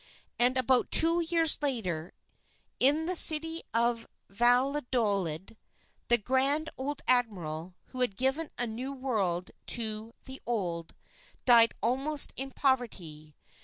And 0.39 0.57
about 0.57 0.89
two 0.89 1.21
years 1.23 1.59
later, 1.61 2.15
in 2.79 3.05
the 3.05 3.15
City 3.15 3.61
of 3.71 4.07
Valladolid, 4.29 5.55
"the 6.07 6.17
Grand 6.17 6.71
Old 6.75 7.03
Admiral," 7.07 7.75
who 7.89 8.01
had 8.01 8.15
given 8.17 8.49
a 8.57 8.65
New 8.65 8.93
World 8.93 9.51
to 9.67 10.15
the 10.25 10.41
Old, 10.47 10.95
died 11.45 11.75
almost 11.83 12.33
in 12.35 12.49
poverty. 12.49 13.35